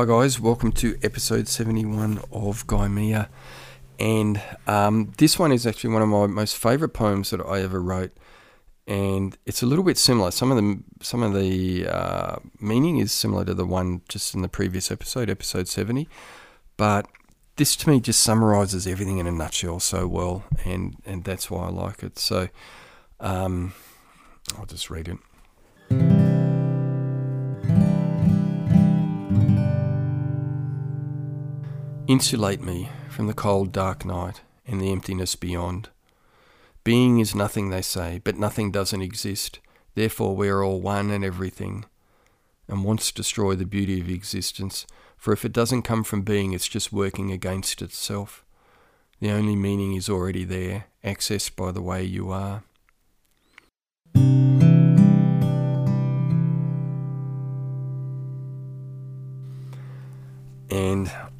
Hi, 0.00 0.06
guys. 0.06 0.40
Welcome 0.40 0.72
to 0.72 0.98
episode 1.02 1.46
71 1.46 2.22
of 2.32 2.66
Gaimea. 2.66 3.28
And 3.98 4.40
um, 4.66 5.12
this 5.18 5.38
one 5.38 5.52
is 5.52 5.66
actually 5.66 5.92
one 5.92 6.00
of 6.00 6.08
my 6.08 6.26
most 6.26 6.56
favourite 6.56 6.94
poems 6.94 7.28
that 7.28 7.42
I 7.42 7.60
ever 7.60 7.82
wrote. 7.82 8.10
And 8.86 9.36
it's 9.44 9.62
a 9.62 9.66
little 9.66 9.84
bit 9.84 9.98
similar. 9.98 10.30
Some 10.30 10.50
of 10.52 10.56
the, 10.56 10.82
some 11.02 11.22
of 11.22 11.34
the 11.34 11.86
uh, 11.86 12.36
meaning 12.58 12.96
is 12.96 13.12
similar 13.12 13.44
to 13.44 13.52
the 13.52 13.66
one 13.66 14.00
just 14.08 14.34
in 14.34 14.40
the 14.40 14.48
previous 14.48 14.90
episode, 14.90 15.28
episode 15.28 15.68
70. 15.68 16.08
But 16.78 17.06
this 17.56 17.76
to 17.76 17.90
me 17.90 18.00
just 18.00 18.22
summarises 18.22 18.86
everything 18.86 19.18
in 19.18 19.26
a 19.26 19.32
nutshell 19.32 19.80
so 19.80 20.06
well. 20.08 20.44
And, 20.64 20.96
and 21.04 21.24
that's 21.24 21.50
why 21.50 21.66
I 21.66 21.68
like 21.68 22.02
it. 22.02 22.18
So 22.18 22.48
um, 23.20 23.74
I'll 24.56 24.64
just 24.64 24.88
read 24.88 25.08
it. 25.08 26.29
Insulate 32.10 32.60
me 32.60 32.88
from 33.08 33.28
the 33.28 33.32
cold, 33.32 33.70
dark 33.70 34.04
night 34.04 34.40
and 34.66 34.80
the 34.80 34.90
emptiness 34.90 35.36
beyond. 35.36 35.90
Being 36.82 37.20
is 37.20 37.36
nothing, 37.36 37.70
they 37.70 37.82
say, 37.82 38.20
but 38.24 38.36
nothing 38.36 38.72
doesn't 38.72 39.00
exist. 39.00 39.60
Therefore, 39.94 40.34
we 40.34 40.48
are 40.48 40.64
all 40.64 40.80
one 40.80 41.12
and 41.12 41.24
everything, 41.24 41.84
and 42.66 42.82
wants 42.82 43.12
to 43.12 43.14
destroy 43.14 43.54
the 43.54 43.64
beauty 43.64 44.00
of 44.00 44.10
existence. 44.10 44.88
For 45.16 45.32
if 45.32 45.44
it 45.44 45.52
doesn't 45.52 45.82
come 45.82 46.02
from 46.02 46.22
being, 46.22 46.52
it's 46.52 46.66
just 46.66 46.92
working 46.92 47.30
against 47.30 47.80
itself. 47.80 48.44
The 49.20 49.30
only 49.30 49.54
meaning 49.54 49.94
is 49.94 50.08
already 50.08 50.42
there, 50.42 50.86
accessed 51.04 51.54
by 51.54 51.70
the 51.70 51.80
way 51.80 52.02
you 52.02 52.32
are. 52.32 52.64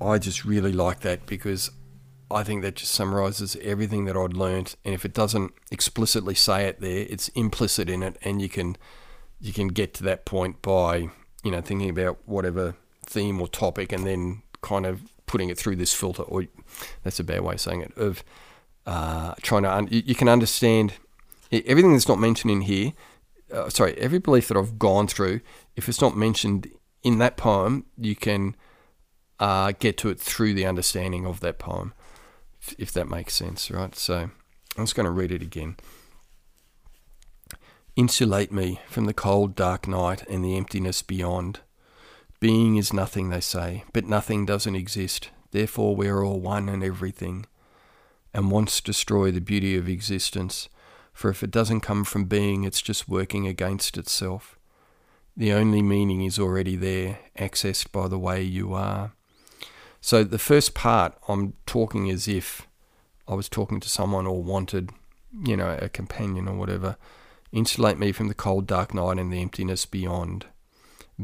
I 0.00 0.18
just 0.18 0.44
really 0.44 0.72
like 0.72 1.00
that 1.00 1.26
because 1.26 1.70
I 2.30 2.44
think 2.44 2.62
that 2.62 2.76
just 2.76 2.92
summarizes 2.92 3.56
everything 3.60 4.04
that 4.04 4.16
I'd 4.16 4.34
learned. 4.34 4.76
And 4.84 4.94
if 4.94 5.04
it 5.04 5.12
doesn't 5.12 5.52
explicitly 5.70 6.34
say 6.34 6.66
it 6.66 6.80
there, 6.80 7.06
it's 7.08 7.28
implicit 7.28 7.90
in 7.90 8.02
it, 8.02 8.16
and 8.22 8.40
you 8.40 8.48
can 8.48 8.76
you 9.40 9.52
can 9.52 9.68
get 9.68 9.94
to 9.94 10.02
that 10.04 10.24
point 10.24 10.62
by 10.62 11.08
you 11.42 11.50
know 11.50 11.60
thinking 11.60 11.90
about 11.90 12.18
whatever 12.26 12.76
theme 13.04 13.40
or 13.40 13.48
topic, 13.48 13.92
and 13.92 14.06
then 14.06 14.42
kind 14.62 14.86
of 14.86 15.02
putting 15.26 15.48
it 15.48 15.58
through 15.58 15.76
this 15.76 15.92
filter. 15.92 16.22
Or 16.22 16.46
that's 17.02 17.18
a 17.18 17.24
bad 17.24 17.40
way 17.40 17.54
of 17.54 17.60
saying 17.60 17.82
it. 17.82 17.96
Of 17.96 18.22
uh, 18.86 19.34
trying 19.42 19.62
to 19.64 19.72
un- 19.72 19.88
you 19.90 20.14
can 20.14 20.28
understand 20.28 20.94
everything 21.52 21.92
that's 21.92 22.08
not 22.08 22.18
mentioned 22.18 22.50
in 22.50 22.60
here. 22.62 22.92
Uh, 23.52 23.68
sorry, 23.68 23.94
every 23.94 24.20
belief 24.20 24.46
that 24.46 24.56
I've 24.56 24.78
gone 24.78 25.08
through, 25.08 25.40
if 25.74 25.88
it's 25.88 26.00
not 26.00 26.16
mentioned 26.16 26.70
in 27.02 27.18
that 27.18 27.36
poem, 27.36 27.86
you 27.98 28.14
can 28.14 28.54
uh, 29.40 29.72
get 29.78 29.96
to 29.98 30.10
it 30.10 30.20
through 30.20 30.54
the 30.54 30.66
understanding 30.66 31.26
of 31.26 31.40
that 31.40 31.58
poem, 31.58 31.94
if 32.78 32.92
that 32.92 33.08
makes 33.08 33.34
sense, 33.34 33.70
right? 33.70 33.96
So 33.96 34.30
I'm 34.76 34.84
just 34.84 34.94
going 34.94 35.06
to 35.06 35.10
read 35.10 35.32
it 35.32 35.42
again. 35.42 35.76
Insulate 37.96 38.52
me 38.52 38.80
from 38.86 39.06
the 39.06 39.14
cold, 39.14 39.56
dark 39.56 39.88
night 39.88 40.26
and 40.28 40.44
the 40.44 40.56
emptiness 40.56 41.02
beyond. 41.02 41.60
Being 42.38 42.76
is 42.76 42.92
nothing, 42.92 43.30
they 43.30 43.40
say, 43.40 43.84
but 43.92 44.06
nothing 44.06 44.46
doesn't 44.46 44.76
exist. 44.76 45.30
Therefore, 45.50 45.96
we 45.96 46.08
are 46.08 46.22
all 46.22 46.40
one 46.40 46.68
and 46.68 46.84
everything, 46.84 47.46
and 48.32 48.50
wants 48.50 48.80
destroy 48.80 49.30
the 49.30 49.40
beauty 49.40 49.76
of 49.76 49.88
existence. 49.88 50.68
For 51.12 51.28
if 51.28 51.42
it 51.42 51.50
doesn't 51.50 51.80
come 51.80 52.04
from 52.04 52.24
being, 52.24 52.64
it's 52.64 52.80
just 52.80 53.08
working 53.08 53.46
against 53.46 53.98
itself. 53.98 54.58
The 55.36 55.52
only 55.52 55.82
meaning 55.82 56.22
is 56.22 56.38
already 56.38 56.76
there, 56.76 57.18
accessed 57.36 57.92
by 57.92 58.08
the 58.08 58.18
way 58.18 58.42
you 58.42 58.72
are. 58.72 59.12
So 60.00 60.24
the 60.24 60.38
first 60.38 60.74
part, 60.74 61.14
I'm 61.28 61.54
talking 61.66 62.10
as 62.10 62.26
if 62.26 62.66
I 63.28 63.34
was 63.34 63.48
talking 63.48 63.80
to 63.80 63.88
someone 63.88 64.26
or 64.26 64.42
wanted, 64.42 64.90
you 65.44 65.56
know, 65.56 65.78
a 65.80 65.88
companion 65.88 66.48
or 66.48 66.54
whatever. 66.54 66.96
Insulate 67.52 67.98
me 67.98 68.12
from 68.12 68.28
the 68.28 68.34
cold, 68.34 68.66
dark 68.66 68.94
night 68.94 69.18
and 69.18 69.32
the 69.32 69.40
emptiness 69.40 69.86
beyond. 69.86 70.46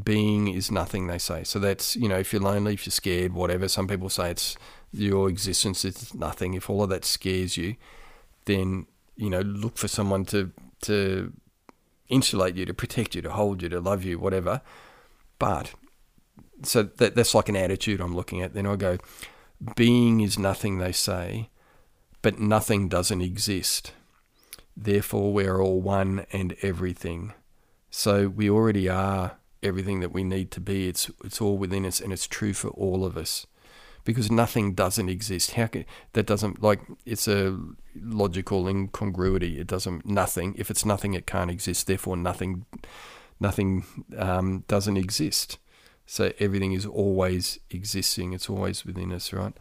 Being 0.04 0.48
is 0.48 0.70
nothing, 0.70 1.06
they 1.06 1.18
say. 1.18 1.42
So 1.42 1.58
that's, 1.58 1.96
you 1.96 2.08
know, 2.08 2.18
if 2.18 2.32
you're 2.32 2.42
lonely, 2.42 2.74
if 2.74 2.84
you're 2.84 2.90
scared, 2.90 3.32
whatever. 3.32 3.66
Some 3.66 3.88
people 3.88 4.10
say 4.10 4.30
it's 4.30 4.56
your 4.92 5.28
existence 5.28 5.84
is 5.84 6.14
nothing. 6.14 6.54
If 6.54 6.68
all 6.68 6.82
of 6.82 6.90
that 6.90 7.04
scares 7.04 7.56
you, 7.56 7.76
then, 8.44 8.86
you 9.16 9.30
know, 9.30 9.40
look 9.40 9.78
for 9.78 9.88
someone 9.88 10.26
to, 10.26 10.52
to 10.82 11.32
insulate 12.08 12.56
you, 12.56 12.66
to 12.66 12.74
protect 12.74 13.14
you, 13.14 13.22
to 13.22 13.30
hold 13.30 13.62
you, 13.62 13.68
to 13.70 13.80
love 13.80 14.04
you, 14.04 14.18
whatever. 14.18 14.60
But 15.38 15.72
so 16.62 16.84
that, 16.84 17.14
that's 17.14 17.34
like 17.34 17.48
an 17.48 17.56
attitude 17.56 18.00
I'm 18.00 18.14
looking 18.14 18.40
at. 18.40 18.54
Then 18.54 18.66
I 18.66 18.76
go, 18.76 18.98
being 19.74 20.20
is 20.20 20.38
nothing, 20.38 20.78
they 20.78 20.92
say, 20.92 21.50
but 22.22 22.38
nothing 22.38 22.88
doesn't 22.88 23.20
exist. 23.20 23.92
Therefore, 24.76 25.32
we're 25.32 25.60
all 25.60 25.80
one 25.80 26.26
and 26.32 26.54
everything. 26.62 27.32
So 27.90 28.28
we 28.28 28.50
already 28.50 28.88
are 28.88 29.38
everything 29.62 30.00
that 30.00 30.12
we 30.12 30.22
need 30.22 30.50
to 30.52 30.60
be. 30.60 30.88
It's 30.88 31.10
it's 31.24 31.40
all 31.40 31.56
within 31.56 31.86
us, 31.86 32.00
and 32.00 32.12
it's 32.12 32.26
true 32.26 32.52
for 32.52 32.68
all 32.68 33.04
of 33.04 33.16
us, 33.16 33.46
because 34.04 34.30
nothing 34.30 34.74
doesn't 34.74 35.08
exist. 35.08 35.52
How 35.52 35.66
can 35.68 35.86
that 36.12 36.26
doesn't 36.26 36.62
like 36.62 36.80
it's 37.06 37.26
a 37.26 37.58
logical 37.94 38.68
incongruity. 38.68 39.58
It 39.58 39.66
doesn't 39.66 40.04
nothing. 40.04 40.54
If 40.58 40.70
it's 40.70 40.84
nothing, 40.84 41.14
it 41.14 41.26
can't 41.26 41.50
exist. 41.50 41.86
Therefore, 41.86 42.16
nothing 42.16 42.66
nothing 43.40 43.84
um, 44.18 44.64
doesn't 44.68 44.96
exist. 44.96 45.58
So 46.06 46.32
everything 46.38 46.72
is 46.72 46.86
always 46.86 47.58
existing, 47.70 48.32
it's 48.32 48.48
always 48.48 48.84
within 48.84 49.12
us, 49.12 49.32
right? 49.32 49.54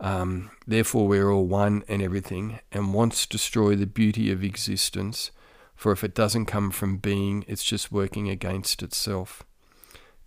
Um, 0.00 0.50
therefore, 0.66 1.06
we're 1.06 1.30
all 1.30 1.46
one 1.46 1.84
and 1.86 2.02
everything, 2.02 2.58
and 2.72 2.94
wants 2.94 3.26
destroy 3.26 3.76
the 3.76 3.86
beauty 3.86 4.32
of 4.32 4.42
existence. 4.42 5.30
For 5.76 5.92
if 5.92 6.02
it 6.02 6.14
doesn't 6.14 6.46
come 6.46 6.70
from 6.70 6.96
being, 6.96 7.44
it's 7.46 7.64
just 7.64 7.92
working 7.92 8.28
against 8.28 8.82
itself. 8.82 9.44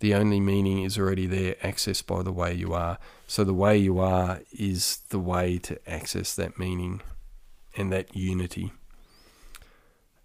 The 0.00 0.14
only 0.14 0.40
meaning 0.40 0.82
is 0.82 0.98
already 0.98 1.26
there, 1.26 1.54
accessed 1.56 2.06
by 2.06 2.22
the 2.22 2.32
way 2.32 2.54
you 2.54 2.72
are. 2.72 2.98
So, 3.26 3.44
the 3.44 3.54
way 3.54 3.76
you 3.76 3.98
are 3.98 4.40
is 4.52 4.98
the 5.10 5.18
way 5.18 5.58
to 5.58 5.78
access 5.90 6.34
that 6.34 6.58
meaning 6.58 7.00
and 7.76 7.92
that 7.92 8.16
unity. 8.16 8.72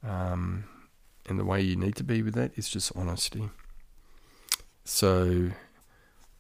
Um, 0.04 0.66
and 1.28 1.40
the 1.40 1.46
way 1.46 1.62
you 1.62 1.76
need 1.76 1.96
to 1.98 2.04
be 2.04 2.22
with 2.22 2.34
that 2.36 2.52
is 2.56 2.70
just 2.70 2.92
honesty. 2.96 3.50
So, 4.90 5.52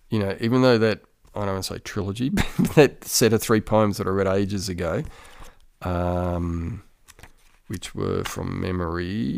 you 0.09 0.19
know, 0.19 0.35
even 0.41 0.63
though 0.63 0.79
that, 0.79 1.01
I 1.35 1.45
don't 1.45 1.53
want 1.53 1.63
to 1.65 1.73
say 1.75 1.79
trilogy, 1.79 2.29
but 2.29 2.69
that 2.73 3.05
set 3.05 3.31
of 3.31 3.43
three 3.43 3.61
poems 3.61 3.97
that 3.97 4.07
I 4.07 4.09
read 4.09 4.25
ages 4.25 4.67
ago, 4.67 5.03
um, 5.83 6.81
which 7.67 7.93
were 7.93 8.23
from 8.23 8.59
memory, 8.59 9.37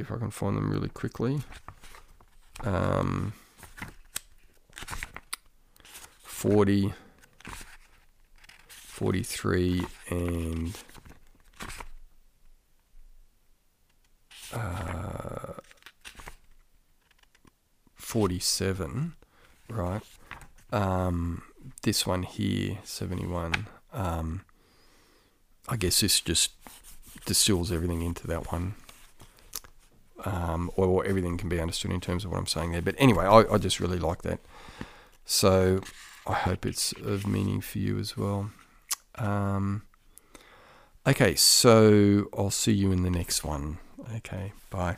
if 0.00 0.10
I 0.10 0.16
can 0.16 0.30
find 0.30 0.56
them 0.56 0.70
really 0.70 0.88
quickly. 0.88 1.42
Um, 2.64 3.34
40, 6.22 6.94
43, 8.68 9.86
and 10.08 10.78
47, 18.16 19.12
right? 19.68 20.00
Um, 20.72 21.42
this 21.82 22.06
one 22.06 22.22
here, 22.22 22.78
71. 22.82 23.66
Um, 23.92 24.40
I 25.68 25.76
guess 25.76 26.00
this 26.00 26.22
just 26.22 26.52
distills 27.26 27.70
everything 27.70 28.00
into 28.00 28.26
that 28.26 28.50
one. 28.50 28.74
Um, 30.24 30.70
or, 30.76 30.86
or, 30.86 31.04
everything 31.04 31.36
can 31.36 31.50
be 31.50 31.60
understood 31.60 31.90
in 31.90 32.00
terms 32.00 32.24
of 32.24 32.30
what 32.30 32.38
I'm 32.38 32.46
saying 32.46 32.72
there. 32.72 32.80
But 32.80 32.94
anyway, 32.96 33.26
I, 33.26 33.40
I 33.52 33.58
just 33.58 33.80
really 33.80 33.98
like 33.98 34.22
that. 34.22 34.40
So 35.26 35.80
I 36.26 36.32
hope 36.32 36.64
it's 36.64 36.92
of 36.92 37.26
meaning 37.26 37.60
for 37.60 37.76
you 37.76 37.98
as 37.98 38.16
well. 38.16 38.50
Um, 39.16 39.82
okay, 41.06 41.34
so 41.34 42.30
I'll 42.34 42.48
see 42.48 42.72
you 42.72 42.92
in 42.92 43.02
the 43.02 43.10
next 43.10 43.44
one. 43.44 43.76
Okay, 44.16 44.54
bye. 44.70 44.96